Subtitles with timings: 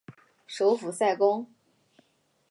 [0.47, 1.45] 首府塞公。